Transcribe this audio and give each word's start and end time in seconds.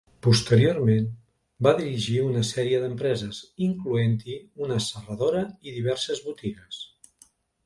Posteriorment 0.25 1.03
va 1.67 1.73
dirigir 1.81 2.15
una 2.29 2.41
sèrie 2.51 2.79
d'empreses, 2.85 3.43
incloent-hi 3.67 4.39
una 4.69 4.79
serradora 4.87 5.45
i 5.69 5.77
diverses 5.77 6.25
botigues. 6.31 6.83